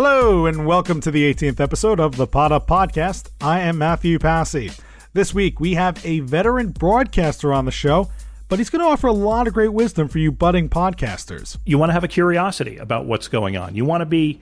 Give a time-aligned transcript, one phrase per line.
[0.00, 3.30] Hello, and welcome to the 18th episode of the Pod Up Podcast.
[3.40, 4.70] I am Matthew Passy.
[5.12, 8.08] This week, we have a veteran broadcaster on the show,
[8.48, 11.58] but he's going to offer a lot of great wisdom for you budding podcasters.
[11.66, 13.74] You want to have a curiosity about what's going on.
[13.74, 14.40] You want to be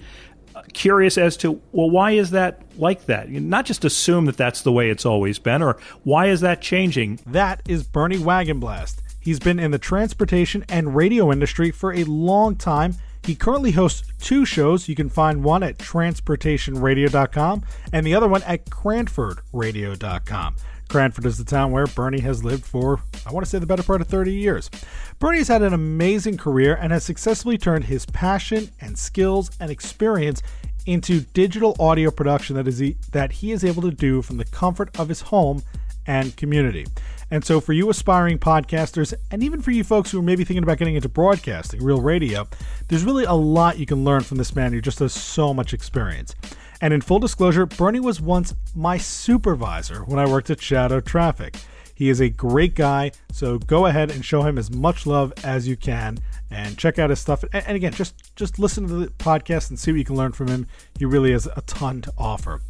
[0.55, 3.30] uh, curious as to, well, why is that like that?
[3.30, 7.19] Not just assume that that's the way it's always been, or why is that changing?
[7.25, 8.97] That is Bernie Wagenblast.
[9.20, 14.08] He's been in the transportation and radio industry for a long time he currently hosts
[14.20, 14.88] two shows.
[14.88, 20.56] You can find one at transportationradio.com and the other one at cranfordradio.com.
[20.88, 23.83] Cranford is the town where Bernie has lived for, I want to say, the better
[23.83, 24.70] part of 30 years.
[25.18, 29.70] Bernie has had an amazing career and has successfully turned his passion and skills and
[29.70, 30.42] experience
[30.86, 34.44] into digital audio production that is he, that he is able to do from the
[34.44, 35.62] comfort of his home
[36.06, 36.86] and community.
[37.30, 40.62] And so, for you aspiring podcasters, and even for you folks who are maybe thinking
[40.62, 42.46] about getting into broadcasting, real radio,
[42.88, 45.74] there's really a lot you can learn from this man who just has so much
[45.74, 46.34] experience.
[46.80, 51.56] And in full disclosure, Bernie was once my supervisor when I worked at Shadow Traffic.
[51.96, 55.66] He is a great guy, so go ahead and show him as much love as
[55.66, 56.18] you can
[56.50, 57.42] and check out his stuff.
[57.55, 60.48] And again, just just listen to the podcast and see what you can learn from
[60.48, 60.66] him.
[60.98, 62.61] He really has a ton to offer.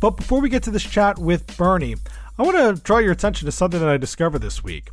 [0.00, 1.94] But before we get to this chat with Bernie,
[2.42, 4.90] I want to draw your attention to something that I discovered this week.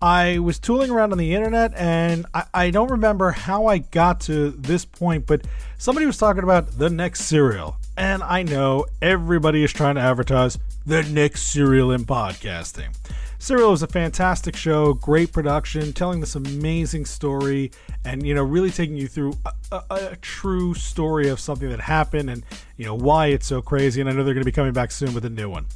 [0.00, 4.20] I was tooling around on the internet and I, I, don't remember how I got
[4.22, 5.46] to this point, but
[5.76, 7.76] somebody was talking about the next cereal.
[7.98, 12.96] And I know everybody is trying to advertise the next cereal in podcasting.
[13.38, 17.70] Serial is a fantastic show, great production, telling this amazing story,
[18.06, 21.80] and you know, really taking you through a, a, a true story of something that
[21.80, 22.42] happened and
[22.78, 24.00] you know why it's so crazy.
[24.00, 25.66] And I know they're going to be coming back soon with a new one.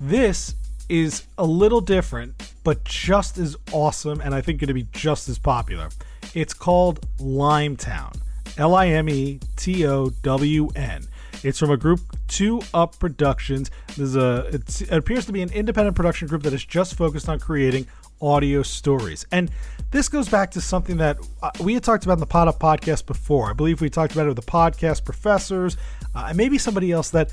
[0.00, 0.54] This
[0.88, 5.28] is a little different, but just as awesome, and I think going to be just
[5.28, 5.88] as popular.
[6.34, 8.20] It's called Limetown.
[8.58, 11.06] L I M E T O W N.
[11.42, 13.70] It's from a group Two Up Productions.
[13.96, 17.38] There's a it appears to be an independent production group that is just focused on
[17.38, 17.86] creating
[18.20, 19.26] audio stories.
[19.30, 19.50] And
[19.90, 22.58] this goes back to something that uh, we had talked about in the Pod Up
[22.58, 23.50] podcast before.
[23.50, 25.76] I believe we talked about it with the podcast professors
[26.14, 27.32] uh, and maybe somebody else that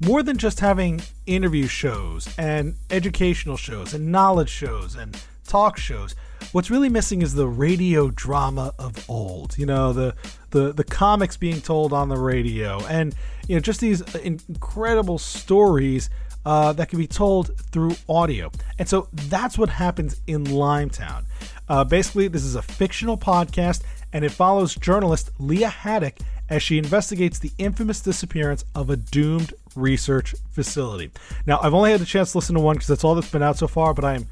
[0.00, 6.14] more than just having interview shows and educational shows and knowledge shows and talk shows
[6.52, 10.14] what's really missing is the radio drama of old you know the
[10.50, 13.14] the the comics being told on the radio and
[13.48, 16.10] you know just these incredible stories
[16.46, 18.52] uh, that can be told through audio.
[18.78, 21.24] And so that's what happens in limetown.
[21.68, 23.82] Uh, basically this is a fictional podcast
[24.12, 26.14] and it follows journalist lia haddock
[26.48, 31.10] as she investigates the infamous disappearance of a doomed research facility.
[31.46, 33.42] Now, I've only had the chance to listen to one because that's all that's been
[33.42, 34.26] out so far, but I am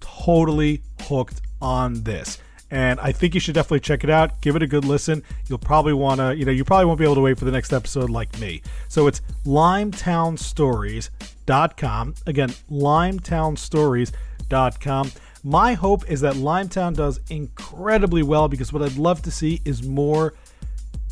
[0.00, 2.38] totally hooked on this.
[2.70, 4.42] And I think you should definitely check it out.
[4.42, 5.22] Give it a good listen.
[5.48, 7.50] You'll probably want to, you know, you probably won't be able to wait for the
[7.50, 8.60] next episode like me.
[8.88, 12.14] So it's limetownstories.com.
[12.26, 15.12] Again, limetownstories.com.
[15.44, 19.82] My hope is that Limetown does incredibly well because what I'd love to see is
[19.82, 20.34] more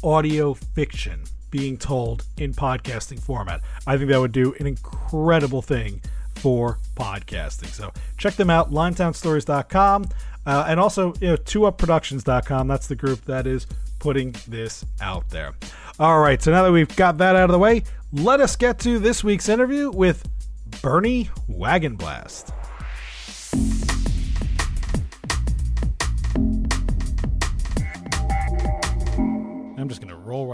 [0.02, 3.60] audio fiction being told in podcasting format.
[3.86, 6.02] I think that would do an incredible thing
[6.36, 7.68] for podcasting.
[7.68, 10.08] So check them out, limetownstories.com,
[10.44, 12.68] uh, and also you know, 2upproductions.com.
[12.68, 13.66] That's the group that is
[13.98, 15.54] putting this out there.
[15.98, 18.78] All right, so now that we've got that out of the way, let us get
[18.80, 20.28] to this week's interview with
[20.82, 22.52] Bernie Wagenblast.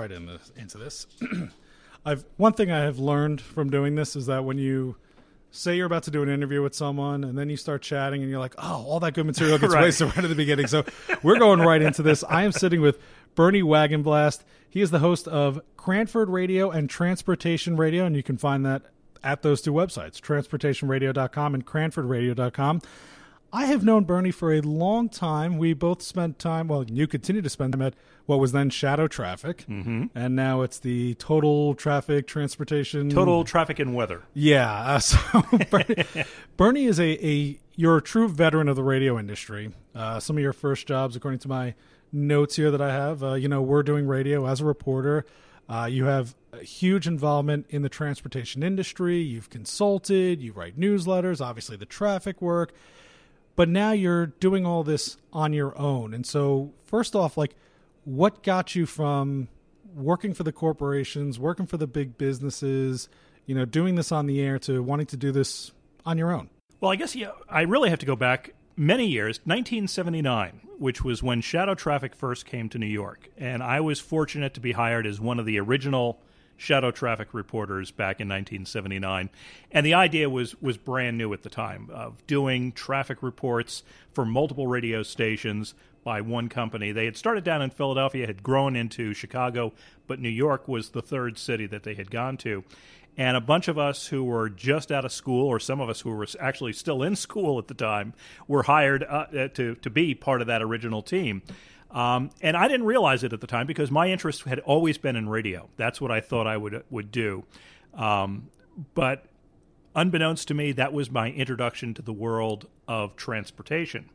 [0.03, 1.07] Right in this, into this.
[2.05, 4.97] I've one thing I have learned from doing this is that when you
[5.53, 8.31] say you're about to do an interview with someone and then you start chatting and
[8.31, 9.83] you're like, oh, all that good material gets right.
[9.83, 10.67] wasted right at the beginning.
[10.67, 10.85] So
[11.23, 12.25] we're going right into this.
[12.29, 12.99] I am sitting with
[13.37, 14.41] Bernie Wagenblast.
[14.69, 18.83] He is the host of Cranford Radio and Transportation Radio, and you can find that
[19.23, 22.81] at those two websites, transportationradio.com and cranfordradio.com.
[23.55, 25.59] I have known Bernie for a long time.
[25.59, 27.95] We both spent time, well, you continue to spend time at
[28.25, 30.07] what was then Shadow Traffic, mm-hmm.
[30.15, 33.11] and now it's the Total Traffic Transportation.
[33.11, 34.23] Total Traffic and Weather.
[34.33, 34.73] Yeah.
[34.73, 35.19] Uh, so
[35.71, 36.05] Bernie,
[36.57, 39.71] Bernie is a, a, you're a true veteran of the radio industry.
[39.95, 41.75] Uh, some of your first jobs, according to my
[42.11, 45.27] notes here that I have, uh, you know, we're doing radio as a reporter.
[45.69, 49.19] Uh, you have a huge involvement in the transportation industry.
[49.19, 52.73] You've consulted, you write newsletters, obviously the traffic work,
[53.57, 56.15] but now you're doing all this on your own.
[56.15, 57.55] And so, first off, like,
[58.05, 59.49] what got you from
[59.95, 63.09] working for the corporations, working for the big businesses,
[63.47, 65.73] you know, doing this on the air to wanting to do this
[66.05, 66.49] on your own?
[66.81, 71.23] Well, I guess yeah, I really have to go back many years, 1979, which was
[71.23, 73.31] when Shadow Traffic first came to New York.
[73.37, 76.21] And I was fortunate to be hired as one of the original
[76.63, 79.31] Shadow Traffic reporters back in 1979.
[79.73, 83.83] And the idea was, was brand new at the time of doing traffic reports
[84.13, 85.75] for multiple radio stations
[86.05, 86.93] by one company.
[86.93, 89.73] They had started down in Philadelphia, had grown into Chicago,
[90.07, 92.65] but New York was the third city that they had gone to
[93.17, 96.01] and a bunch of us who were just out of school, or some of us
[96.01, 98.15] who were actually still in school at the time,
[98.49, 101.43] were hired uh, uh, to to be part of that original team.
[101.93, 105.15] Um, and I didn't realize it at the time because my interest had always been
[105.15, 105.69] in radio.
[105.77, 107.45] That's what I thought I would would do.
[107.95, 108.49] Um,
[108.95, 109.27] but
[109.95, 114.09] unbeknownst to me, that was my introduction to the world of transportation.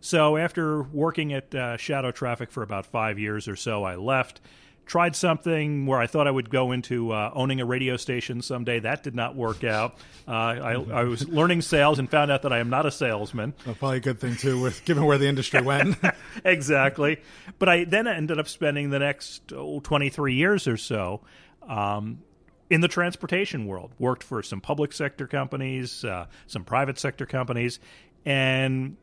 [0.00, 4.40] So after working at uh, Shadow Traffic for about five years or so, I left
[4.86, 8.80] tried something where I thought I would go into uh, owning a radio station someday.
[8.80, 9.96] That did not work out.
[10.26, 13.54] Uh, I, I, was learning sales and found out that I am not a salesman.
[13.64, 15.96] Well, probably a good thing too, with given where the industry went.
[16.44, 17.20] exactly.
[17.58, 21.20] But I then ended up spending the next oh, 23 years or so.
[21.66, 22.22] Um,
[22.68, 27.78] in the transportation world, worked for some public sector companies, uh, some private sector companies,
[28.24, 28.96] and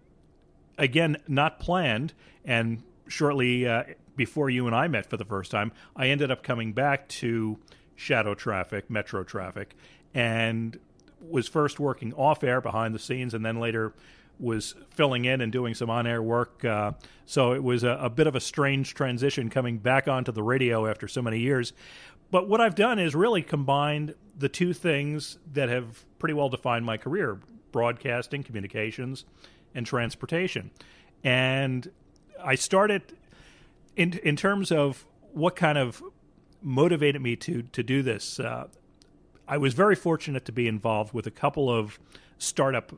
[0.77, 2.13] again, not planned.
[2.43, 3.83] And shortly uh,
[4.19, 7.57] before you and I met for the first time, I ended up coming back to
[7.95, 9.77] Shadow Traffic, Metro Traffic,
[10.13, 10.77] and
[11.21, 13.93] was first working off air behind the scenes, and then later
[14.37, 16.65] was filling in and doing some on air work.
[16.65, 16.91] Uh,
[17.25, 20.85] so it was a, a, bit of a strange transition coming back onto the radio
[20.85, 21.71] after so many years.
[22.29, 26.85] But what I've done is really combined the two things that have pretty well defined
[26.85, 27.39] my career
[27.71, 29.23] broadcasting, communications,
[29.73, 30.71] and transportation.
[31.23, 31.89] And
[32.43, 33.13] I started
[33.99, 36.01] in in terms of what kind of
[36.61, 38.67] motivated me to to do this, uh,
[39.47, 41.99] I was very fortunate to be involved with a couple of
[42.37, 42.93] startup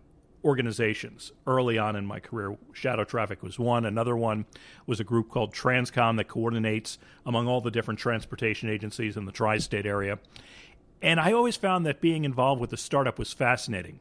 [0.45, 2.55] organizations early on in my career.
[2.73, 3.85] Shadow Traffic was one.
[3.85, 4.45] Another one
[4.85, 9.31] was a group called Transcom that coordinates among all the different transportation agencies in the
[9.31, 10.19] tri state area.
[11.01, 13.99] And I always found that being involved with a startup was fascinating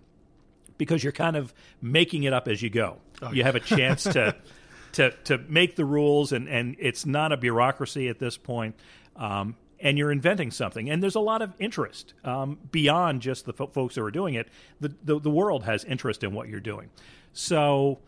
[0.76, 2.98] because you're kind of making it up as you go.
[3.22, 4.36] Oh, you have a chance to
[4.92, 8.74] to to make the rules, and and it's not a bureaucracy at this point.
[9.16, 13.52] Um, and you're inventing something, and there's a lot of interest um, beyond just the
[13.54, 14.46] fo- folks who are doing it.
[14.78, 16.90] The, the, the world has interest in what you're doing,
[17.32, 17.98] so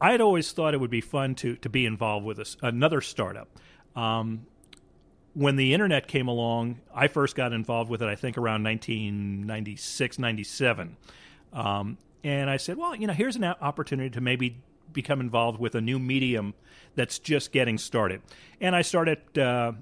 [0.00, 3.00] I had always thought it would be fun to to be involved with a, another
[3.00, 3.48] startup.
[3.94, 4.46] Um,
[5.34, 8.08] when the internet came along, I first got involved with it.
[8.08, 10.96] I think around 1996, 97.
[11.52, 14.62] Um, and I said, well, you know, here's an opportunity to maybe
[14.96, 16.54] become involved with a new medium
[16.96, 18.20] that's just getting started.
[18.60, 19.72] And I started uh,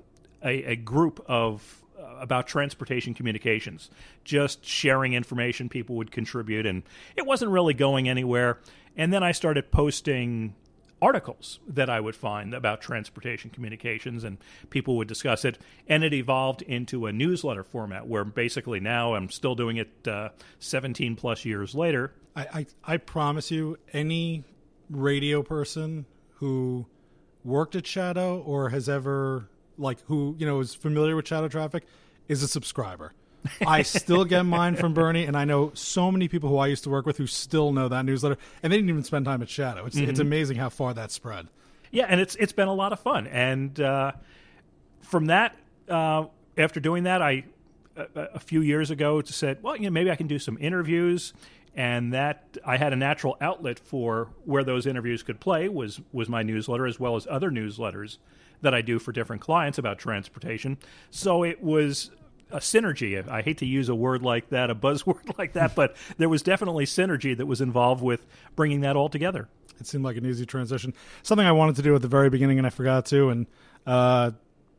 [0.43, 3.89] a, a, group of uh, about transportation communications,
[4.25, 6.83] just sharing information people would contribute, and
[7.17, 8.59] it wasn't really going anywhere.
[8.97, 10.55] And then I started posting
[11.01, 14.39] articles that I would find about transportation communications, and
[14.71, 15.59] people would discuss it.
[15.89, 20.31] And it evolved into a newsletter format where basically now I'm still doing it uh,
[20.59, 22.13] 17 plus years later.
[22.35, 24.45] I, I, I promise you, any
[24.97, 26.87] radio person who
[27.45, 31.85] worked at Shadow or has ever like who you know is familiar with Shadow Traffic
[32.29, 33.13] is a subscriber.
[33.67, 36.85] I still get mine from Bernie, and I know so many people who I used
[36.85, 39.51] to work with who still know that newsletter, and they didn't even spend time at
[39.51, 39.85] Shadow.
[39.85, 40.11] It's mm-hmm.
[40.11, 41.49] it's amazing how far that spread.
[41.91, 44.13] Yeah, and it's it's been a lot of fun, and uh,
[45.03, 45.57] from that,
[45.89, 46.25] uh,
[46.57, 47.45] after doing that, I
[47.97, 51.33] a, a few years ago said, well, you know, maybe I can do some interviews
[51.75, 56.29] and that I had a natural outlet for where those interviews could play was was
[56.29, 58.19] my newsletter as well as other newsletters
[58.61, 60.79] that I do for different clients about transportation.
[61.11, 62.11] So it was
[62.51, 63.27] a synergy.
[63.29, 66.43] I hate to use a word like that, a buzzword like that, but there was
[66.43, 69.49] definitely synergy that was involved with bringing that all together.
[69.81, 70.95] It seemed like an easy transition.
[71.23, 73.47] Something I wanted to do at the very beginning and I forgot to, and
[73.87, 74.31] uh,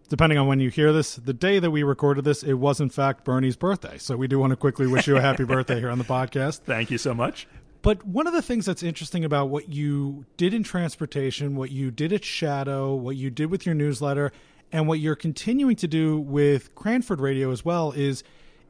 [0.07, 2.89] depending on when you hear this, the day that we recorded this, it was in
[2.89, 3.97] fact Bernie's birthday.
[3.97, 6.59] So we do want to quickly wish you a happy birthday here on the podcast.
[6.65, 7.47] Thank you so much.
[7.81, 11.91] But one of the things that's interesting about what you did in transportation, what you
[11.91, 14.31] did at Shadow, what you did with your newsletter,
[14.71, 18.23] and what you're continuing to do with Cranford Radio as well is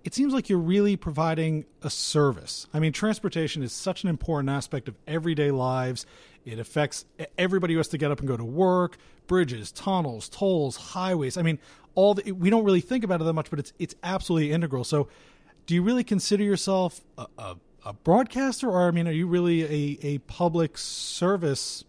[0.05, 2.67] it seems like you're really providing a service.
[2.71, 6.05] I mean, transportation is such an important aspect of everyday lives.
[6.45, 7.05] It affects
[7.39, 11.37] everybody who has to get up and go to work, bridges, tunnels, tolls, highways.
[11.37, 11.57] I mean,
[11.95, 14.83] all the, we don't really think about it that much, but it's it's absolutely integral.
[14.83, 15.07] So,
[15.65, 19.63] do you really consider yourself a, a, a broadcaster, or I mean, are you really
[19.63, 21.83] a, a public service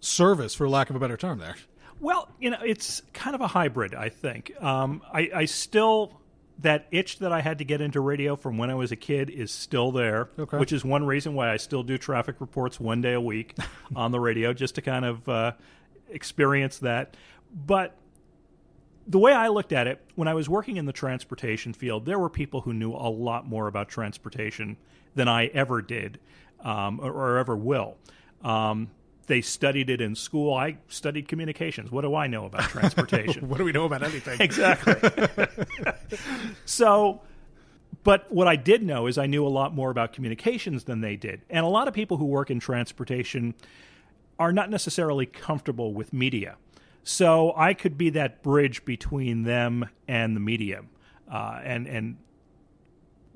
[0.00, 1.54] service, for lack of a better term, there?
[2.00, 3.94] Well, you know, it's kind of a hybrid.
[3.94, 6.20] I think um, I, I still
[6.58, 9.28] that itch that I had to get into radio from when I was a kid
[9.28, 10.58] is still there, okay.
[10.58, 13.54] which is one reason why I still do traffic reports one day a week
[13.96, 15.52] on the radio, just to kind of uh,
[16.08, 17.16] experience that.
[17.52, 17.96] But
[19.06, 22.18] the way I looked at it, when I was working in the transportation field, there
[22.18, 24.76] were people who knew a lot more about transportation
[25.14, 26.18] than I ever did
[26.60, 27.96] um, or, or, ever will.
[28.42, 28.90] Um,
[29.26, 30.54] they studied it in school.
[30.54, 31.90] I studied communications.
[31.90, 33.48] What do I know about transportation?
[33.48, 34.40] what do we know about anything?
[34.40, 34.94] exactly.
[36.64, 37.20] so,
[38.04, 41.16] but what I did know is I knew a lot more about communications than they
[41.16, 41.42] did.
[41.50, 43.54] And a lot of people who work in transportation
[44.38, 46.56] are not necessarily comfortable with media.
[47.02, 50.82] So I could be that bridge between them and the media.
[51.30, 52.16] Uh, and, and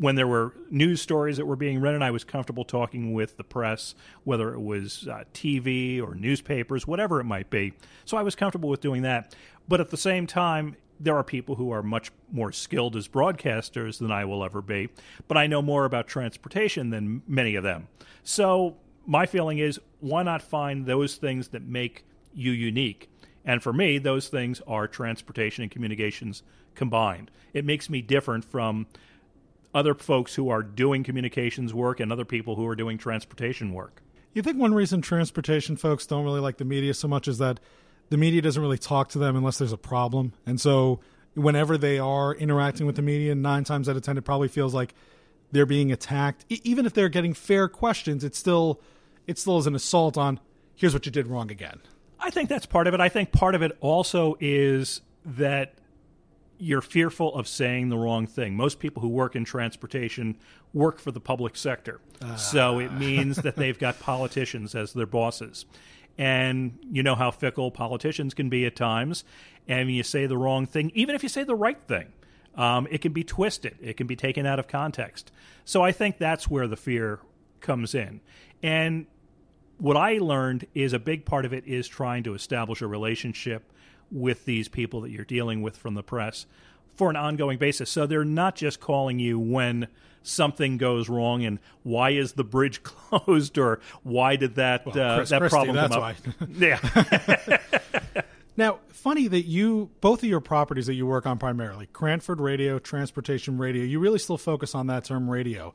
[0.01, 3.45] when there were news stories that were being written, I was comfortable talking with the
[3.45, 7.75] press, whether it was uh, TV or newspapers, whatever it might be.
[8.07, 9.35] So I was comfortable with doing that.
[9.69, 13.99] But at the same time, there are people who are much more skilled as broadcasters
[13.99, 14.89] than I will ever be,
[15.29, 17.89] but I know more about transportation than many of them.
[18.23, 23.11] So my feeling is why not find those things that make you unique?
[23.45, 26.43] And for me, those things are transportation and communications
[26.75, 27.31] combined.
[27.53, 28.87] It makes me different from
[29.75, 34.03] other folks who are doing communications work and other people who are doing transportation work.
[34.33, 37.61] You think one reason transportation folks don't really like the media so much is that
[38.11, 40.33] the media doesn't really talk to them unless there's a problem.
[40.47, 41.01] And so
[41.35, 44.75] whenever they are interacting with the media, nine times out of 10, it probably feels
[44.75, 44.95] like
[45.53, 46.45] they're being attacked.
[46.49, 48.81] E- even if they're getting fair questions, it still,
[49.27, 50.41] it still is an assault on
[50.75, 51.81] here's what you did wrong again.
[52.19, 53.01] I think that's part of it.
[53.01, 55.75] I think part of it also is that
[56.61, 58.55] you're fearful of saying the wrong thing.
[58.55, 60.37] Most people who work in transportation
[60.75, 62.01] work for the public sector.
[62.37, 65.65] So it means that they've got politicians as their bosses.
[66.19, 69.25] And you know how fickle politicians can be at times.
[69.67, 72.13] And you say the wrong thing, even if you say the right thing,
[72.57, 75.33] um, it can be twisted, it can be taken out of context.
[75.65, 77.21] So I think that's where the fear
[77.61, 78.21] comes in.
[78.63, 79.07] And
[79.79, 83.73] what I learned is a big part of it is trying to establish a relationship
[84.11, 86.47] with these people that you're dealing with from the press
[86.95, 87.91] for an ongoing basis.
[87.91, 89.89] So they're not just calling you when
[90.23, 95.25] something goes wrong and why is the bridge closed or why did that well, uh,
[95.25, 96.17] that Christie, problem come up?
[96.59, 98.23] yeah.
[98.57, 102.79] now, funny that you both of your properties that you work on primarily, Cranford Radio,
[102.79, 105.73] Transportation Radio, you really still focus on that term radio.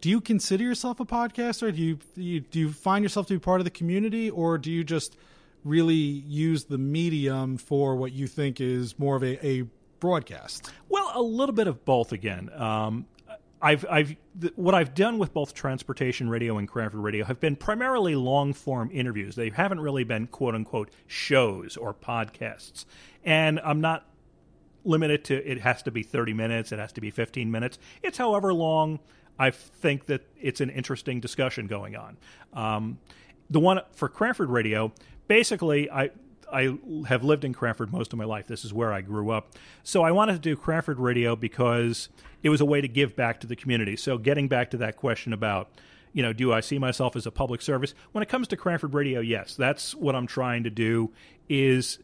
[0.00, 1.74] Do you consider yourself a podcaster?
[1.74, 4.58] Do you, do you do you find yourself to be part of the community or
[4.58, 5.16] do you just
[5.64, 9.64] really use the medium for what you think is more of a, a
[9.98, 10.70] broadcast?
[10.88, 12.50] Well, a little bit of both again.
[12.54, 13.06] Um,
[13.62, 17.56] I've, I've, th- what I've done with both transportation radio and Cranford radio have been
[17.56, 19.36] primarily long form interviews.
[19.36, 22.84] They haven't really been quote unquote shows or podcasts.
[23.24, 24.06] And I'm not
[24.84, 27.78] limited to it has to be 30 minutes, it has to be 15 minutes.
[28.02, 29.00] It's however long
[29.38, 32.16] I think that it's an interesting discussion going on.
[32.52, 32.98] Um,
[33.50, 34.92] the one for Cranford radio,
[35.28, 36.10] basically, I
[36.52, 36.76] I
[37.08, 38.46] have lived in Cranford most of my life.
[38.46, 39.52] This is where I grew up.
[39.82, 42.08] So I wanted to do Cranford Radio because
[42.42, 43.96] it was a way to give back to the community.
[43.96, 45.70] So getting back to that question about,
[46.12, 47.94] you know, do I see myself as a public service?
[48.12, 51.10] When it comes to Cranford Radio, yes, that's what I'm trying to do
[51.48, 51.98] is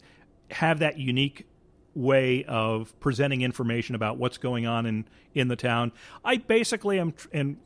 [0.50, 1.46] have that unique
[1.94, 5.92] way of presenting information about what's going on in in the town.
[6.24, 7.58] I basically am, am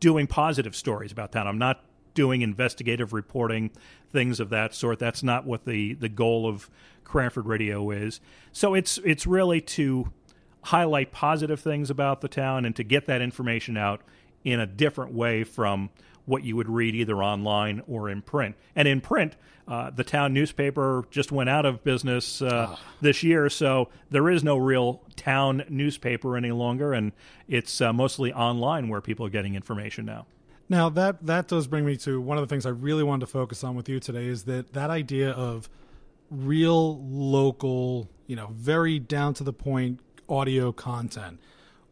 [0.00, 1.46] doing positive stories about town.
[1.46, 3.70] I'm not doing investigative reporting,
[4.12, 4.98] things of that sort.
[4.98, 6.70] That's not what the, the goal of
[7.04, 8.20] Cranford Radio is.
[8.52, 10.10] So it's it's really to
[10.62, 14.00] highlight positive things about the town and to get that information out
[14.44, 15.90] in a different way from
[16.24, 18.56] what you would read either online or in print.
[18.76, 22.80] And in print, uh, the town newspaper just went out of business uh, oh.
[23.00, 27.12] this year, so there is no real town newspaper any longer, and
[27.48, 30.26] it's uh, mostly online where people are getting information now.
[30.72, 33.30] Now that that does bring me to one of the things I really wanted to
[33.30, 35.68] focus on with you today is that that idea of
[36.30, 40.00] real local, you know, very down to the point
[40.30, 41.40] audio content.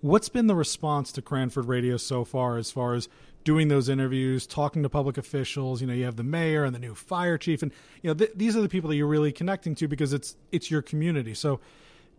[0.00, 3.10] What's been the response to Cranford Radio so far, as far as
[3.44, 5.82] doing those interviews, talking to public officials?
[5.82, 8.32] You know, you have the mayor and the new fire chief, and you know th-
[8.34, 11.34] these are the people that you're really connecting to because it's it's your community.
[11.34, 11.60] So,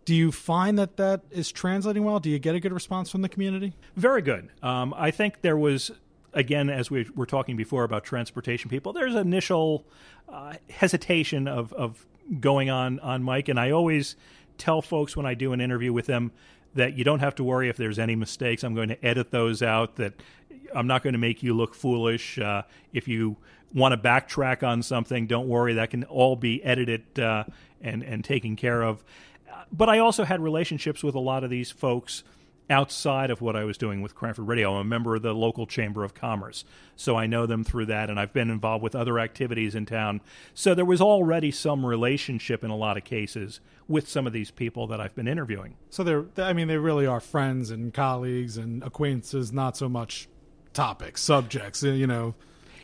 [0.04, 2.20] do you find that that is translating well?
[2.20, 3.72] Do you get a good response from the community?
[3.96, 4.50] Very good.
[4.62, 5.90] Um, I think there was
[6.32, 9.84] again, as we were talking before about transportation people, there's initial
[10.28, 12.06] uh, hesitation of, of
[12.40, 14.16] going on on mic, and I always
[14.58, 16.32] tell folks when I do an interview with them
[16.74, 18.64] that you don't have to worry if there's any mistakes.
[18.64, 19.96] I'm going to edit those out.
[19.96, 20.14] That
[20.74, 22.38] I'm not going to make you look foolish.
[22.38, 22.62] Uh,
[22.92, 23.36] if you
[23.74, 25.74] want to backtrack on something, don't worry.
[25.74, 27.44] That can all be edited uh,
[27.82, 29.04] and and taken care of.
[29.70, 32.24] But I also had relationships with a lot of these folks
[32.70, 34.74] outside of what I was doing with Cranford Radio.
[34.74, 36.64] I'm a member of the local Chamber of Commerce,
[36.96, 40.20] so I know them through that, and I've been involved with other activities in town.
[40.54, 44.50] So there was already some relationship in a lot of cases with some of these
[44.50, 45.76] people that I've been interviewing.
[45.90, 50.28] So they're, I mean, they really are friends and colleagues and acquaintances, not so much
[50.72, 52.34] topics, subjects, you know.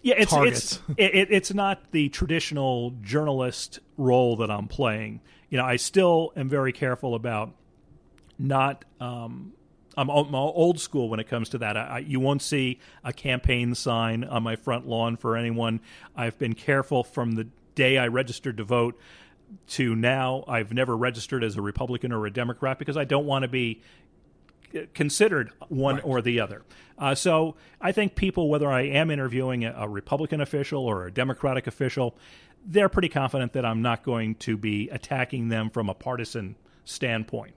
[0.03, 0.81] Yeah, it's targets.
[0.97, 5.21] it's it, it's not the traditional journalist role that I'm playing.
[5.49, 7.55] You know, I still am very careful about
[8.39, 9.53] not um,
[9.99, 11.77] I'm, I'm old school when it comes to that.
[11.77, 15.81] I, you won't see a campaign sign on my front lawn for anyone.
[16.15, 18.99] I've been careful from the day I registered to vote
[19.69, 20.45] to now.
[20.47, 23.83] I've never registered as a Republican or a Democrat because I don't want to be
[24.95, 26.05] considered one right.
[26.05, 26.63] or the other.
[26.99, 31.13] Uh, so I think people, whether I am interviewing a, a, Republican official or a
[31.13, 32.17] Democratic official,
[32.67, 37.55] they're pretty confident that I'm not going to be attacking them from a partisan standpoint.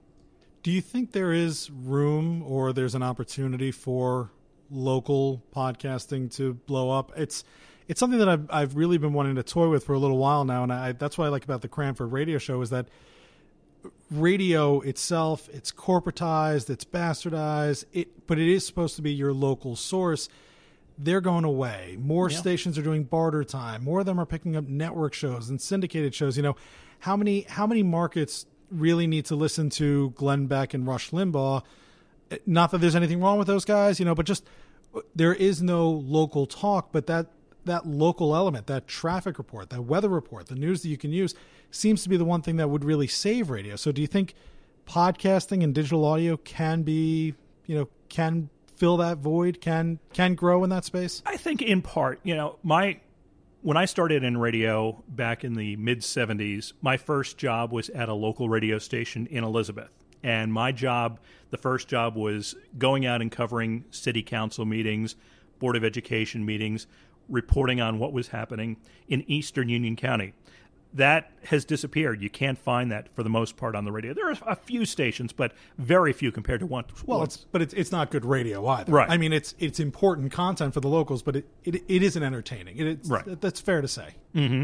[0.63, 4.29] Do you think there is room or there's an opportunity for
[4.69, 7.11] local podcasting to blow up?
[7.15, 7.43] It's
[7.87, 10.45] it's something that I've I've really been wanting to toy with for a little while
[10.45, 12.87] now, and I, that's what I like about the Cranford Radio Show is that
[14.11, 19.75] radio itself it's corporatized, it's bastardized, it but it is supposed to be your local
[19.75, 20.29] source.
[20.97, 21.97] They're going away.
[21.99, 22.37] More yeah.
[22.37, 23.83] stations are doing barter time.
[23.83, 26.37] More of them are picking up network shows and syndicated shows.
[26.37, 26.55] You know,
[26.99, 31.63] how many how many markets really need to listen to Glenn Beck and Rush Limbaugh.
[32.45, 34.45] Not that there's anything wrong with those guys, you know, but just
[35.15, 37.27] there is no local talk, but that
[37.65, 41.35] that local element, that traffic report, that weather report, the news that you can use
[41.69, 43.75] seems to be the one thing that would really save radio.
[43.75, 44.33] So do you think
[44.87, 47.35] podcasting and digital audio can be,
[47.67, 51.21] you know, can fill that void, can can grow in that space?
[51.25, 52.99] I think in part, you know, my
[53.61, 58.09] when I started in radio back in the mid 70s, my first job was at
[58.09, 59.91] a local radio station in Elizabeth.
[60.23, 61.19] And my job,
[61.51, 65.15] the first job, was going out and covering city council meetings,
[65.59, 66.87] Board of Education meetings,
[67.29, 70.33] reporting on what was happening in Eastern Union County
[70.93, 72.21] that has disappeared.
[72.21, 74.13] You can't find that for the most part on the radio.
[74.13, 76.85] There are a few stations, but very few compared to one.
[77.05, 78.91] Well, it's but it's it's not good radio either.
[78.91, 79.09] Right.
[79.09, 82.77] I mean, it's it's important content for the locals, but it it, it isn't entertaining.
[82.77, 83.39] It, it's, right.
[83.41, 84.15] That's fair to say.
[84.35, 84.63] Mm-hmm.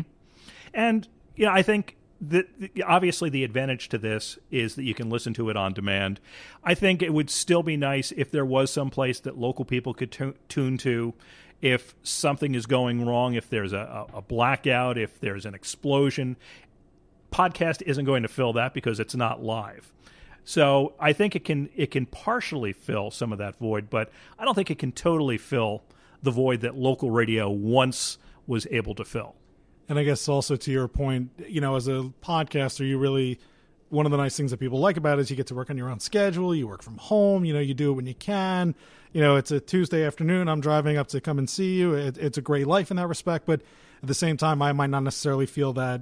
[0.73, 2.47] And you know, I think that
[2.85, 6.19] obviously the advantage to this is that you can listen to it on demand.
[6.63, 9.93] I think it would still be nice if there was some place that local people
[9.93, 11.13] could t- tune to
[11.61, 16.37] if something is going wrong, if there's a, a blackout, if there's an explosion.
[17.31, 19.91] Podcast isn't going to fill that because it's not live.
[20.45, 24.45] So I think it can it can partially fill some of that void, but I
[24.45, 25.83] don't think it can totally fill
[26.23, 29.35] the void that local radio once was able to fill.
[29.89, 33.39] And I guess also to your point, you know, as a podcaster, you really
[33.89, 35.69] one of the nice things that people like about it is you get to work
[35.69, 36.55] on your own schedule.
[36.55, 37.43] You work from home.
[37.45, 38.75] You know, you do it when you can.
[39.17, 40.47] You know, it's a Tuesday afternoon.
[40.47, 41.95] I'm driving up to come and see you.
[41.95, 43.47] It, it's a great life in that respect.
[43.47, 43.61] But
[44.03, 46.01] at the same time, I might not necessarily feel that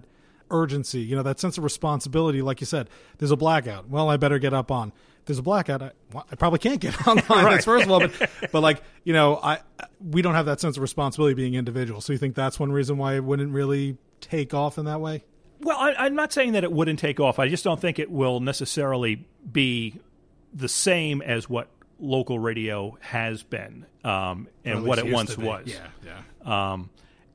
[0.52, 1.00] urgency.
[1.00, 2.42] You know, that sense of responsibility.
[2.42, 3.88] Like you said, there's a blackout.
[3.88, 4.92] Well, I better get up on.
[5.28, 5.82] There's a blackout.
[5.82, 7.16] I, well, I probably can't get on.
[7.30, 7.52] right.
[7.52, 9.60] That's first of all, but but like you know, I
[10.06, 12.02] we don't have that sense of responsibility being individual.
[12.02, 15.24] So you think that's one reason why it wouldn't really take off in that way?
[15.62, 17.40] Well, I, am not saying that it wouldn't take off.
[17.40, 20.02] I just don't think it will necessarily be
[20.54, 25.68] the same as what local radio has been um, and what it once was.
[25.68, 26.72] Yeah, yeah.
[26.74, 26.90] Um,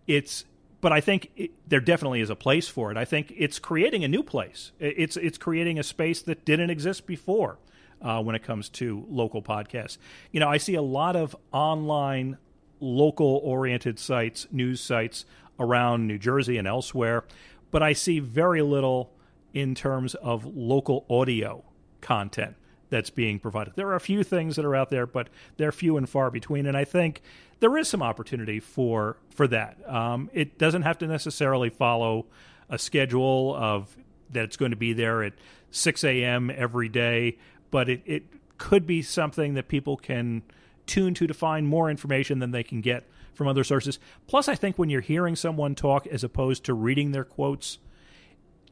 [0.07, 0.45] it's,
[0.81, 2.97] but I think it, there definitely is a place for it.
[2.97, 4.73] I think it's creating a new place.
[4.79, 7.59] It's it's creating a space that didn't exist before
[8.03, 9.99] uh, when it comes to local podcasts.
[10.33, 12.39] You know, I see a lot of online,
[12.81, 15.25] local oriented sites, news sites
[15.59, 17.25] around New Jersey and elsewhere
[17.71, 19.13] but I see very little
[19.53, 21.65] in terms of local audio
[22.01, 22.57] content
[22.91, 23.75] that's being provided.
[23.77, 26.67] There are a few things that are out there, but they're few and far between.
[26.67, 27.23] And I think
[27.61, 29.79] there is some opportunity for for that.
[29.89, 32.27] Um, it doesn't have to necessarily follow
[32.69, 33.97] a schedule of
[34.31, 35.33] that it's going to be there at
[35.71, 36.51] 6 a.m.
[36.55, 37.39] every day,
[37.71, 38.25] but it, it
[38.59, 40.43] could be something that people can
[40.87, 43.99] tune to to find more information than they can get from other sources.
[44.27, 47.79] Plus, I think when you're hearing someone talk as opposed to reading their quotes,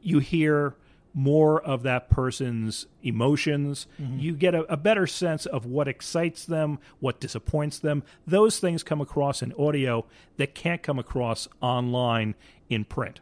[0.01, 0.75] you hear
[1.13, 3.87] more of that person's emotions.
[4.01, 4.19] Mm-hmm.
[4.19, 8.03] You get a, a better sense of what excites them, what disappoints them.
[8.27, 10.05] Those things come across in audio
[10.37, 12.35] that can't come across online
[12.69, 13.21] in print.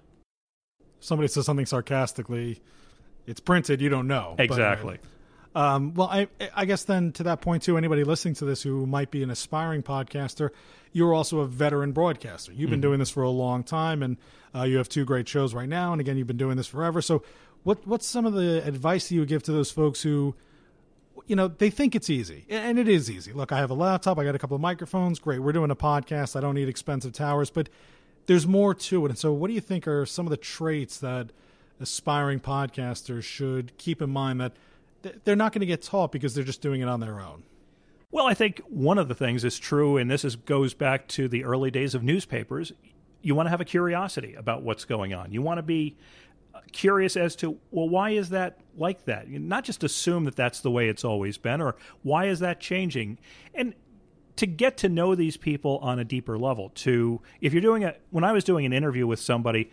[0.99, 2.61] Somebody says something sarcastically,
[3.25, 4.33] it's printed, you don't know.
[4.37, 4.99] But, Exactly.
[5.55, 8.85] Um, well, I, I guess then to that point too, anybody listening to this who
[8.85, 10.51] might be an aspiring podcaster,
[10.91, 12.51] you're also a veteran broadcaster.
[12.53, 14.17] You've been doing this for a long time, and
[14.53, 15.91] uh, you have two great shows right now.
[15.91, 17.01] And again, you've been doing this forever.
[17.01, 17.23] So,
[17.63, 20.35] what what's some of the advice that you would give to those folks who,
[21.25, 23.33] you know, they think it's easy, and it is easy.
[23.33, 25.19] Look, I have a laptop, I got a couple of microphones.
[25.19, 26.35] Great, we're doing a podcast.
[26.35, 27.69] I don't need expensive towers, but
[28.27, 29.09] there's more to it.
[29.09, 31.31] And so, what do you think are some of the traits that
[31.79, 34.53] aspiring podcasters should keep in mind that
[35.25, 37.43] they're not going to get taught because they're just doing it on their own?
[38.11, 41.27] Well, I think one of the things is true, and this is, goes back to
[41.27, 42.71] the early days of newspapers.
[43.21, 45.33] You want to have a curiosity about what's going on.
[45.33, 45.97] You want to be
[46.71, 49.27] curious as to, well, why is that like that?
[49.27, 52.59] You not just assume that that's the way it's always been, or why is that
[52.59, 53.17] changing?
[53.53, 53.73] And
[54.35, 57.95] to get to know these people on a deeper level, to, if you're doing a,
[58.11, 59.71] when I was doing an interview with somebody,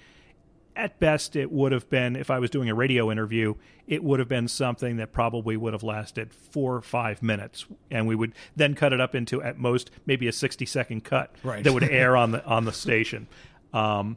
[0.77, 3.55] at best it would have been if i was doing a radio interview
[3.87, 8.09] it would have been something that probably would have lasted four or five minutes and
[8.09, 11.63] we would then cut it up into at most maybe a 60 second cut Right.
[11.63, 13.29] that would air on the on the station
[13.73, 14.17] um,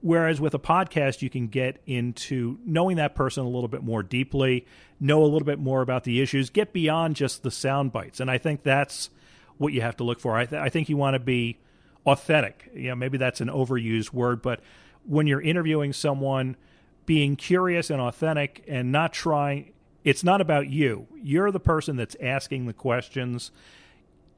[0.00, 4.02] whereas with a podcast you can get into knowing that person a little bit more
[4.02, 4.66] deeply
[5.00, 8.20] know a little bit more about the issues get beyond just the sound bites.
[8.20, 9.10] And i think that's
[9.56, 10.36] what you have to look for.
[10.36, 11.58] I, th- I think you want to be
[12.06, 12.70] authentic.
[12.74, 14.60] You know maybe that's an overused word but
[15.04, 16.56] when you're interviewing someone
[17.06, 19.72] being curious and authentic and not trying
[20.04, 21.06] it's not about you.
[21.20, 23.50] You're the person that's asking the questions.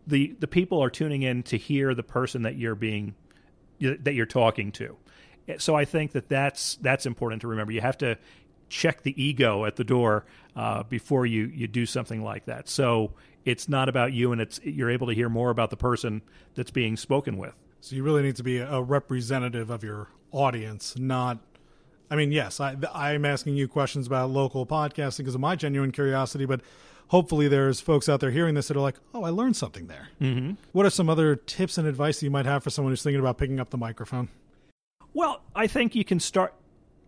[0.07, 3.15] The the people are tuning in to hear the person that you're being
[3.79, 4.97] that you're talking to
[5.59, 8.17] so i think that that's that's important to remember you have to
[8.69, 10.25] check the ego at the door
[10.57, 13.13] uh, before you you do something like that so
[13.45, 16.23] it's not about you and it's you're able to hear more about the person
[16.55, 20.97] that's being spoken with So you really need to be a representative of your audience,
[20.99, 21.39] not.
[22.11, 25.93] I mean, yes, I, I'm asking you questions about local podcasting because of my genuine
[25.93, 26.61] curiosity, but
[27.09, 30.09] hopefully there's folks out there hearing this that are like, oh, I learned something there.
[30.21, 30.53] Mm-hmm.
[30.73, 33.21] What are some other tips and advice that you might have for someone who's thinking
[33.21, 34.29] about picking up the microphone?
[35.13, 36.55] Well, I think you can start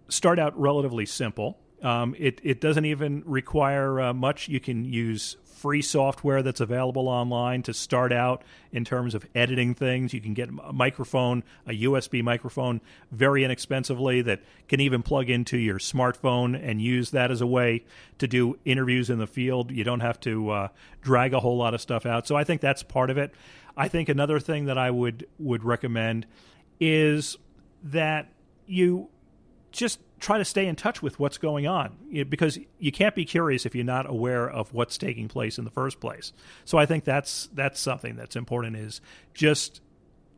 [0.09, 1.59] start out relatively simple.
[1.83, 4.49] Um, it it doesn't even require uh, much.
[4.49, 9.75] You can use free software that's available online to start out in terms of editing
[9.75, 10.13] things.
[10.13, 12.81] You can get a microphone, a USB microphone,
[13.13, 17.85] very inexpensively that can even plug into your smartphone and use that as a way
[18.19, 19.71] to do interviews in the field.
[19.71, 20.69] You don't have to uh,
[21.01, 22.27] drag a whole lot of stuff out.
[22.27, 23.33] So I think that's part of it.
[23.77, 26.27] I think another thing that I would would recommend
[26.81, 27.37] is
[27.83, 28.33] that
[28.67, 29.09] you
[29.71, 31.97] just try to stay in touch with what's going on
[32.29, 35.71] because you can't be curious if you're not aware of what's taking place in the
[35.71, 36.33] first place.
[36.65, 39.01] So I think that's that's something that's important is
[39.35, 39.81] just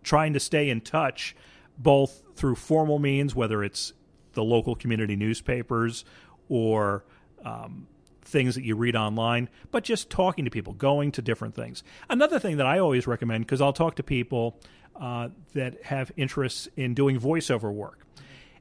[0.03, 1.37] trying to stay in touch
[1.77, 3.93] both through formal means whether it's
[4.33, 6.05] the local community newspapers
[6.49, 7.05] or
[7.45, 7.87] um,
[8.25, 11.83] things that you read online, but just talking to people, going to different things.
[12.09, 14.59] Another thing that I always recommend, because I'll talk to people
[14.97, 18.07] uh, that have interests in doing voiceover work,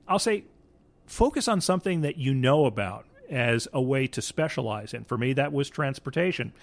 [0.07, 0.45] I'll say
[1.05, 5.05] focus on something that you know about as a way to specialize in.
[5.05, 6.53] For me, that was transportation.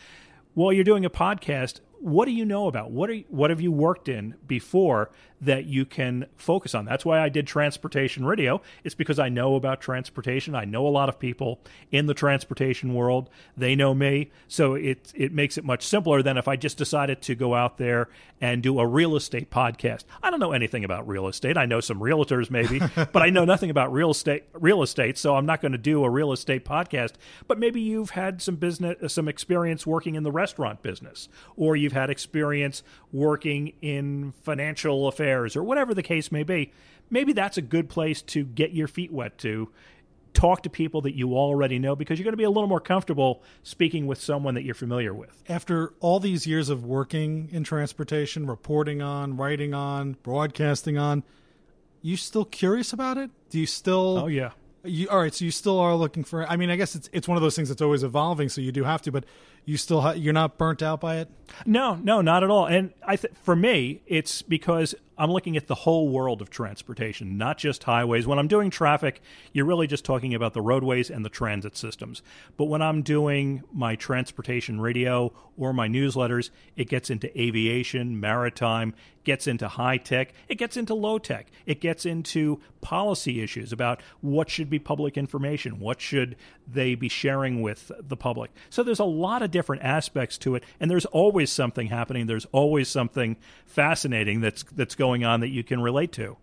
[0.54, 2.90] While you're doing a podcast, what do you know about?
[2.90, 5.10] What are what have you worked in before
[5.42, 6.86] that you can focus on?
[6.86, 8.62] That's why I did transportation radio.
[8.84, 10.54] It's because I know about transportation.
[10.54, 11.60] I know a lot of people
[11.90, 13.28] in the transportation world.
[13.54, 17.20] They know me, so it it makes it much simpler than if I just decided
[17.22, 18.08] to go out there
[18.40, 20.04] and do a real estate podcast.
[20.22, 21.58] I don't know anything about real estate.
[21.58, 25.36] I know some realtors maybe, but I know nothing about real estate real estate, so
[25.36, 27.12] I'm not going to do a real estate podcast.
[27.46, 31.96] But maybe you've had some business some experience working in the restaurant business or you've
[31.96, 36.72] had experience working in financial affairs or whatever the case may be.
[37.10, 39.68] Maybe that's a good place to get your feet wet to
[40.32, 42.80] talk to people that you already know because you're going to be a little more
[42.80, 45.42] comfortable speaking with someone that you're familiar with.
[45.48, 51.24] After all these years of working in transportation, reporting on, writing on, broadcasting on,
[52.00, 53.30] you still curious about it?
[53.50, 54.18] Do you still?
[54.18, 54.52] Oh yeah.
[54.82, 56.46] You, all right, so you still are looking for.
[56.46, 58.72] I mean, I guess it's it's one of those things that's always evolving, so you
[58.72, 59.12] do have to.
[59.12, 59.24] But
[59.64, 61.28] you still ha- you're not burnt out by it.
[61.66, 62.66] No, no, not at all.
[62.66, 67.36] And I th- for me, it's because I'm looking at the whole world of transportation,
[67.36, 68.26] not just highways.
[68.26, 69.20] When I'm doing traffic,
[69.52, 72.22] you're really just talking about the roadways and the transit systems.
[72.56, 78.94] But when I'm doing my transportation radio or my newsletters, it gets into aviation, maritime,
[79.24, 84.00] gets into high tech, it gets into low tech, it gets into policy issues about
[84.22, 88.50] what should be public information, what should they be sharing with the public.
[88.70, 92.26] So there's a lot of different aspects to it, and there's always something happening.
[92.26, 96.36] There's always something fascinating that's that's going on that you can relate to.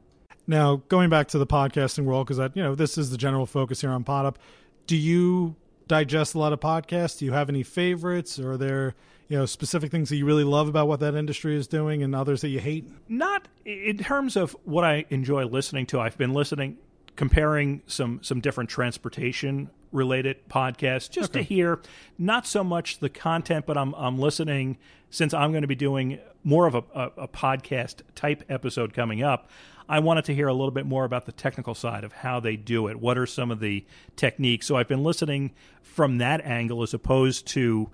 [0.45, 3.81] Now, going back to the podcasting world, because you know this is the general focus
[3.81, 4.39] here on Pod Up.
[4.85, 5.55] Do you
[5.87, 7.19] digest a lot of podcasts?
[7.19, 8.95] Do you have any favorites, or are there
[9.27, 12.15] you know specific things that you really love about what that industry is doing, and
[12.15, 12.85] others that you hate?
[13.09, 15.99] Not in terms of what I enjoy listening to.
[15.99, 16.77] I've been listening,
[17.17, 21.39] comparing some some different transportation related podcasts just okay.
[21.39, 21.79] to hear
[22.17, 24.77] not so much the content, but I'm I'm listening
[25.09, 29.23] since I'm going to be doing more of a, a, a podcast type episode coming
[29.23, 29.49] up.
[29.89, 32.57] I wanted to hear a little bit more about the technical side of how they
[32.57, 32.99] do it.
[32.99, 33.85] What are some of the
[34.17, 34.67] techniques?
[34.67, 37.89] So I've been listening from that angle as opposed to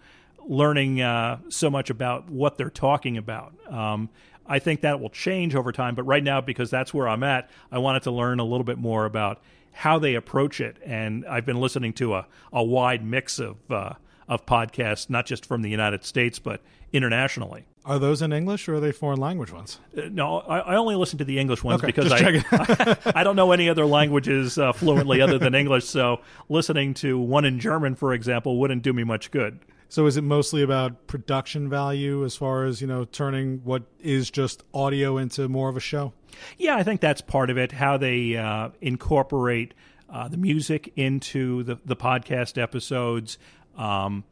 [0.46, 3.54] learning uh, so much about what they're talking about.
[3.70, 4.10] Um,
[4.46, 7.50] I think that will change over time, but right now, because that's where I'm at,
[7.72, 9.42] I wanted to learn a little bit more about
[9.74, 10.78] how they approach it.
[10.86, 13.94] And I've been listening to a, a wide mix of uh,
[14.28, 16.62] of podcasts, not just from the United States, but
[16.94, 17.66] internationally.
[17.86, 19.80] Are those in English or are they foreign language ones?
[19.98, 23.24] Uh, no, I, I, only listen to the English ones okay, because I, I, I,
[23.26, 25.86] don't know any other languages uh, fluently other than English.
[25.86, 29.60] So listening to one in German, for example, wouldn't do me much good.
[29.94, 34.32] So is it mostly about production value as far as, you know, turning what is
[34.32, 36.14] just audio into more of a show?
[36.58, 39.76] Yeah, I think that's part of it, how they uh, incorporate
[40.10, 43.38] uh, the music into the, the podcast episodes.
[43.78, 44.24] Um,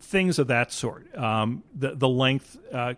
[0.00, 1.14] things of that sort.
[1.14, 2.56] Um, the the length.
[2.72, 2.94] Uh,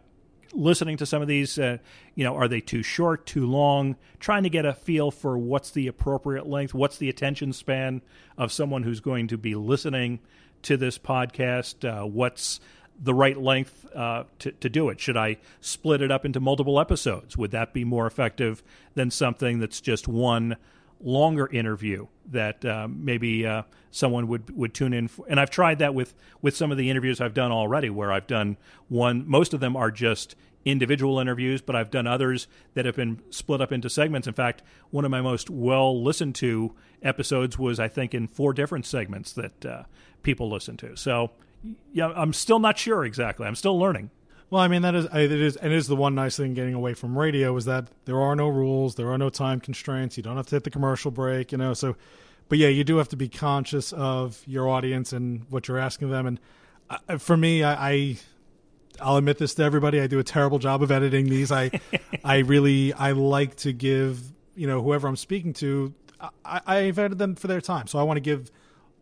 [0.52, 1.78] listening to some of these, uh,
[2.14, 3.96] you know, are they too short, too long?
[4.20, 8.02] Trying to get a feel for what's the appropriate length, what's the attention span
[8.36, 10.20] of someone who's going to be listening
[10.62, 11.88] to this podcast.
[11.88, 12.60] Uh, what's
[13.00, 15.00] the right length uh, to, to do it?
[15.00, 17.36] Should I split it up into multiple episodes?
[17.36, 18.62] Would that be more effective
[18.94, 20.56] than something that's just one
[21.00, 25.24] longer interview that uh, maybe uh, someone would would tune in for.
[25.28, 28.26] and I've tried that with with some of the interviews I've done already where I've
[28.26, 28.56] done
[28.88, 33.20] one most of them are just individual interviews but I've done others that have been
[33.30, 37.78] split up into segments in fact one of my most well listened to episodes was
[37.78, 39.82] I think in four different segments that uh,
[40.22, 41.30] people listen to so
[41.92, 44.10] yeah I'm still not sure exactly I'm still learning
[44.50, 46.74] well, I mean that is it is and it is the one nice thing getting
[46.74, 50.16] away from radio is that there are no rules, there are no time constraints.
[50.16, 51.74] You don't have to hit the commercial break, you know.
[51.74, 51.96] So,
[52.48, 56.10] but yeah, you do have to be conscious of your audience and what you're asking
[56.10, 56.26] them.
[56.26, 56.40] And
[56.88, 58.16] uh, for me, I, I
[59.00, 60.00] I'll admit this to everybody.
[60.00, 61.52] I do a terrible job of editing these.
[61.52, 61.70] I
[62.24, 64.22] I really I like to give
[64.54, 65.92] you know whoever I'm speaking to.
[66.42, 68.50] I, I've edited them for their time, so I want to give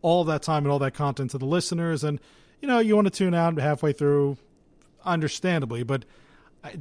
[0.01, 2.03] all that time and all that content to the listeners.
[2.03, 2.19] And
[2.61, 4.37] you know, you want to tune out halfway through
[5.05, 6.05] understandably, but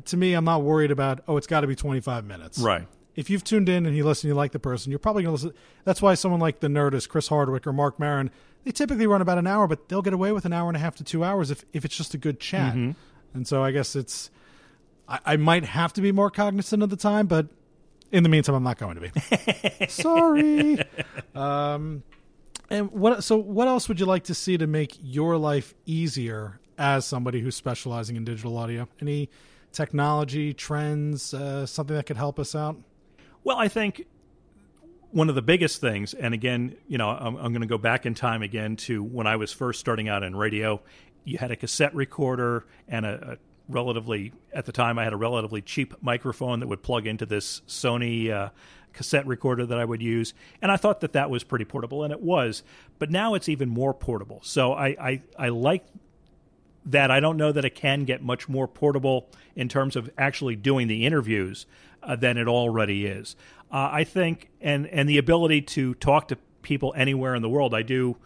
[0.07, 2.59] to me, I'm not worried about oh, it's got to be 25 minutes.
[2.59, 2.87] Right.
[3.15, 5.45] If you've tuned in and you listen, you like the person, you're probably going to
[5.45, 5.59] listen.
[5.85, 8.31] That's why someone like the Nerdist, Chris Hardwick, or Marc Maron,
[8.65, 10.81] they typically run about an hour, but they'll get away with an hour and a
[10.81, 12.75] half to two hours if if it's just a good chat.
[12.75, 12.91] Mm-hmm.
[13.35, 14.31] And so I guess it's
[15.09, 17.47] I, I might have to be more cognizant of the time, but
[18.13, 19.87] in the meantime, I'm not going to be.
[19.89, 20.79] Sorry.
[21.35, 22.03] Um,
[22.71, 23.23] and what?
[23.25, 27.41] So, what else would you like to see to make your life easier as somebody
[27.41, 28.89] who's specializing in digital audio?
[29.01, 29.31] Any
[29.73, 32.77] technology trends, uh, something that could help us out?
[33.45, 34.07] Well, I think
[35.11, 38.07] one of the biggest things, and again, you know, I'm, I'm going to go back
[38.07, 40.81] in time again to when I was first starting out in radio.
[41.25, 43.37] You had a cassette recorder and a, a
[43.69, 47.63] relatively, at the time, I had a relatively cheap microphone that would plug into this
[47.67, 48.51] Sony uh,
[48.93, 52.13] cassette recorder that I would use, and I thought that that was pretty portable, and
[52.13, 52.63] it was.
[52.99, 54.41] But now it's even more portable.
[54.43, 55.85] So I I, I like
[56.87, 60.57] that I don't know that it can get much more portable in terms of actually
[60.57, 61.67] doing the interviews
[62.03, 63.37] uh, than it already is.
[63.71, 67.75] Uh, I think, and and the ability to talk to people anywhere in the world.
[67.75, 68.17] I do.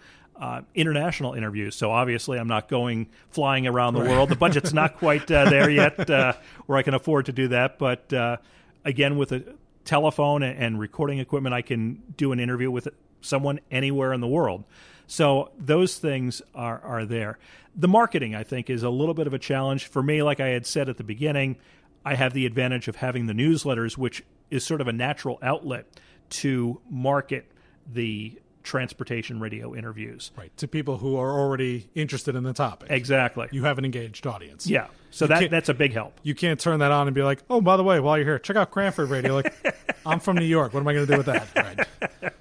[0.41, 1.77] Uh, international interviews.
[1.77, 4.31] So obviously, I'm not going flying around the world.
[4.31, 6.33] The budget's not quite uh, there yet uh,
[6.65, 7.79] where I can afford to do that.
[7.79, 8.39] But uh,
[8.83, 9.45] again, with a
[9.85, 12.89] telephone and recording equipment, I can do an interview with
[13.21, 14.65] someone anywhere in the world.
[15.07, 17.39] So those things are are there.
[17.77, 20.23] The marketing, I think, is a little bit of a challenge for me.
[20.23, 21.57] Like I had said at the beginning,
[22.03, 25.87] I have the advantage of having the newsletters, which is sort of a natural outlet
[26.31, 27.45] to market
[27.93, 30.31] the transportation radio interviews.
[30.39, 30.57] Right.
[30.59, 32.89] To people who are already interested in the topic.
[32.91, 33.49] Exactly.
[33.51, 34.67] You have an engaged audience.
[34.69, 34.87] yeah.
[35.11, 36.21] So You that that's a big help.
[36.23, 38.39] You can't turn that on and be like, oh, by the way, while you're here,
[38.39, 39.35] check out Cranford Radio.
[39.35, 39.53] Like,
[40.07, 40.73] I'm from New York.
[40.73, 41.49] What am I going to do with that?
[41.57, 42.33] Right.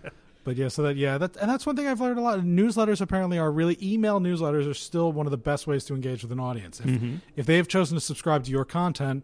[0.44, 2.40] But yeah, so that yeah, that and that's one thing I've learned a lot.
[2.42, 6.22] Newsletters apparently are really email newsletters are still one of the best ways to engage
[6.24, 6.80] with an audience.
[6.80, 7.16] If Mm-hmm.
[7.36, 9.24] if they have chosen to subscribe to your content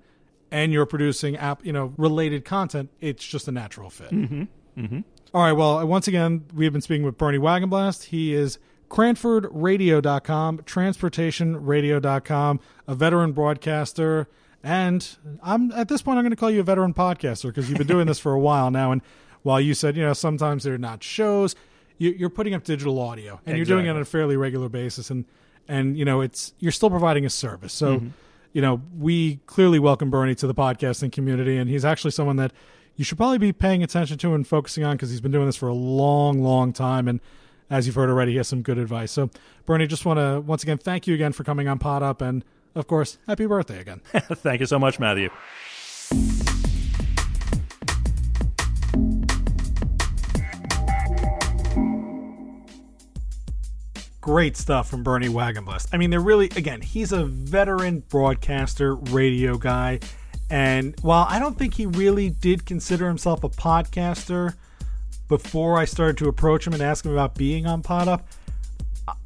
[0.51, 4.09] and you're producing app, you know, related content, it's just a natural fit.
[4.11, 4.99] Mm-hmm.
[5.35, 5.51] All right.
[5.51, 8.03] Well, once again, we have been speaking with Bernie Wagenblast.
[8.03, 8.57] He is
[8.89, 14.29] CranfordRadio.com, TransportationRadio.com, a veteran broadcaster.
[14.63, 15.05] And
[15.43, 17.85] I'm at this point, I'm going to call you a veteran podcaster because you've been
[17.85, 18.93] doing this for a while now.
[18.93, 19.01] And
[19.41, 21.53] while you said, you know, sometimes they're not shows,
[21.97, 25.09] you, you're putting up digital audio and you're doing it on a fairly regular basis.
[25.09, 25.25] And,
[25.67, 27.73] and, you know, it's, you're still providing a service.
[27.73, 28.07] So, mm-hmm.
[28.53, 31.57] you know, we clearly welcome Bernie to the podcasting community.
[31.57, 32.53] And he's actually someone that
[32.95, 35.55] you should probably be paying attention to and focusing on because he's been doing this
[35.55, 37.07] for a long, long time.
[37.07, 37.19] And
[37.69, 39.11] as you've heard already, he has some good advice.
[39.11, 39.29] So,
[39.65, 42.21] Bernie, just want to once again thank you again for coming on Pod Up.
[42.21, 44.01] And of course, happy birthday again.
[44.13, 45.29] Thank you so much, Matthew.
[54.19, 55.89] Great stuff from Bernie Wagenblast.
[55.93, 59.99] I mean, they're really, again, he's a veteran broadcaster, radio guy.
[60.49, 64.53] And while I don't think he really did consider himself a podcaster
[65.27, 68.27] before I started to approach him and ask him about being on Pod Up,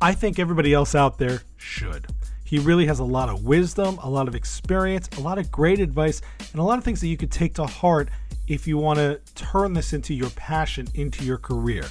[0.02, 2.08] I think everybody else out there should.
[2.46, 5.80] He really has a lot of wisdom, a lot of experience, a lot of great
[5.80, 8.10] advice, and a lot of things that you could take to heart
[8.48, 11.86] if you want to turn this into your passion, into your career.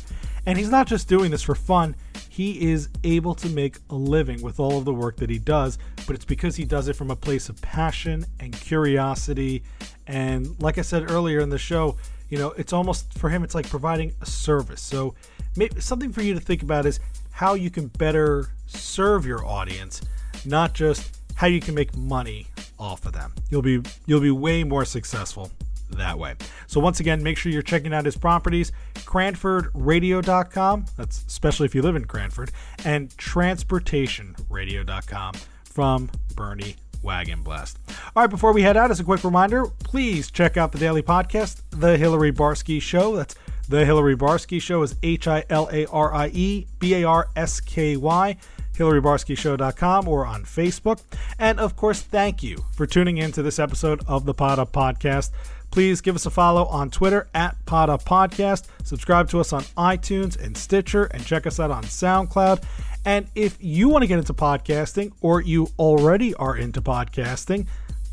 [0.49, 1.95] And he's not just doing this for fun,
[2.31, 5.77] he is able to make a living with all of the work that he does,
[6.07, 9.63] but it's because he does it from a place of passion and curiosity.
[10.07, 11.99] And like I said earlier in the show,
[12.31, 14.81] you know, it's almost for him, it's like providing a service.
[14.81, 15.15] So,
[15.55, 16.99] maybe something for you to think about is
[17.31, 20.01] how you can better serve your audience,
[20.47, 22.47] not just how you can make money
[22.79, 23.35] off of them.
[23.51, 25.53] You'll be you'll be way more successful
[25.91, 26.35] that way.
[26.67, 31.83] So once again, make sure you're checking out his properties, cranfordradio.com, that's especially if you
[31.83, 32.53] live in Cranford,
[32.85, 37.77] and transportationradio.com from Bernie Wagenblast.
[38.17, 41.03] All right, before we head out, as a quick reminder, please check out the daily
[41.03, 43.17] podcast, The Hilarie Barsky Show.
[43.17, 43.35] That's
[43.69, 47.29] The Hilarie Barsky Show is H I L A R I E B A R
[47.37, 48.37] S K Y.
[48.79, 51.01] HilarieBarskyShow.com or on Facebook.
[51.39, 54.73] And of course, thank you for tuning in to this episode of the Pod Up
[54.73, 55.31] Podcast.
[55.71, 58.67] Please give us a follow on Twitter at Pod Up Podcast.
[58.85, 62.63] Subscribe to us on iTunes and Stitcher and check us out on SoundCloud.
[63.05, 67.67] And if you want to get into podcasting or you already are into podcasting,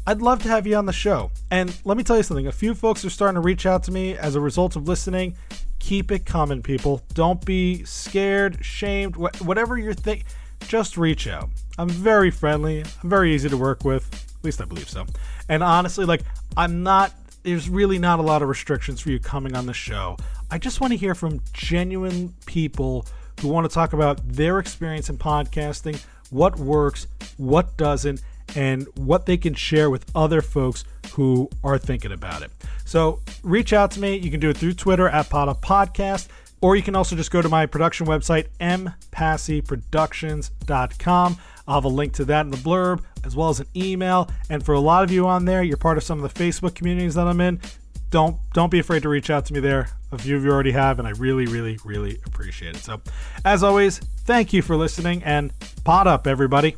[0.08, 1.32] I'd love to have you on the show.
[1.50, 3.91] And let me tell you something a few folks are starting to reach out to
[3.91, 5.36] me as a result of listening.
[5.80, 7.02] Keep it coming, people.
[7.13, 10.26] Don't be scared, shamed, wh- whatever you're thinking,
[10.68, 11.50] just reach out.
[11.78, 14.08] I'm very friendly, I'm very easy to work with.
[14.38, 15.06] At least I believe so.
[15.50, 16.22] And honestly, like,
[16.56, 17.12] I'm not,
[17.46, 20.18] there's really not a lot of restrictions for you coming on the show.
[20.50, 23.06] I just want to hear from genuine people
[23.40, 28.22] who want to talk about their experience in podcasting, what works, what doesn't,
[28.56, 32.52] and what they can share with other folks who are thinking about it.
[32.84, 34.18] So reach out to me.
[34.18, 36.28] You can do it through Twitter at Pod Podcast,
[36.62, 41.38] or you can also just go to my production website, mpassyproductions.com.
[41.68, 44.30] I'll have a link to that in the blurb, as well as an email.
[44.50, 46.76] And for a lot of you on there, you're part of some of the Facebook
[46.76, 47.60] communities that I'm in.
[48.12, 49.89] Don't don't be afraid to reach out to me there.
[50.12, 52.82] A few of you already have, and I really, really, really appreciate it.
[52.82, 53.02] So,
[53.44, 55.52] as always, thank you for listening, and
[55.84, 56.78] pot up, everybody.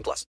[0.00, 0.26] 18 plus.